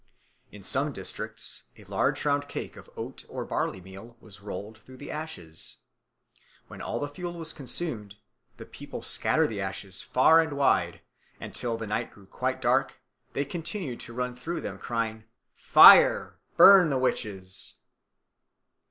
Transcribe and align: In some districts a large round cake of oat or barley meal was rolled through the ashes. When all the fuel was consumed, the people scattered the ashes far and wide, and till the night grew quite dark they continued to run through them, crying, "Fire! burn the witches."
In 0.51 0.63
some 0.63 0.91
districts 0.93 1.65
a 1.77 1.83
large 1.83 2.25
round 2.25 2.47
cake 2.47 2.75
of 2.75 2.89
oat 2.97 3.23
or 3.29 3.45
barley 3.45 3.79
meal 3.79 4.17
was 4.19 4.41
rolled 4.41 4.79
through 4.79 4.97
the 4.97 5.11
ashes. 5.11 5.77
When 6.67 6.81
all 6.81 6.99
the 6.99 7.07
fuel 7.07 7.33
was 7.33 7.53
consumed, 7.53 8.15
the 8.57 8.65
people 8.65 9.03
scattered 9.03 9.49
the 9.51 9.61
ashes 9.61 10.01
far 10.01 10.41
and 10.41 10.53
wide, 10.53 11.01
and 11.39 11.53
till 11.53 11.77
the 11.77 11.85
night 11.85 12.09
grew 12.09 12.25
quite 12.25 12.63
dark 12.63 12.99
they 13.33 13.45
continued 13.45 13.99
to 13.99 14.13
run 14.15 14.35
through 14.35 14.61
them, 14.61 14.79
crying, 14.79 15.25
"Fire! 15.53 16.39
burn 16.57 16.89
the 16.89 16.97
witches." 16.97 17.75